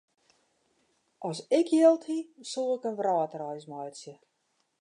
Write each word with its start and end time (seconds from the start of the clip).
As 1.29 1.39
ik 1.59 1.67
jild 1.77 2.03
hie, 2.09 2.25
soe 2.51 2.69
ik 2.77 2.83
in 2.89 2.99
wrâldreis 2.99 3.65
meitsje. 3.71 4.13